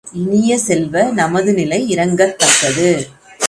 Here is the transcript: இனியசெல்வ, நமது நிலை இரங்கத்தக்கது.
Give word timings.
இனியசெல்வ, 0.13 1.11
நமது 1.11 1.53
நிலை 1.53 1.79
இரங்கத்தக்கது. 1.95 2.89